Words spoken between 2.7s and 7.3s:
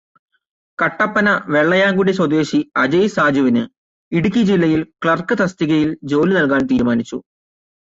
അജയ് സാജുവിന് ഇടുക്കി ജില്ലയില് ക്ലര്ക്ക് തസ്തികയില് ജോലി നല്കാന് തീരുമാനിച്ചു.